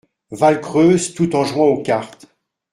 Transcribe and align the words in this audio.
Valcreuse, 0.31 1.13
tout 1.13 1.35
en 1.35 1.43
jouant 1.43 1.67
aux 1.67 1.83
cartes. 1.83 2.25